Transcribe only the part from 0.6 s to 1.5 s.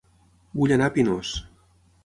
Vull anar a Pinós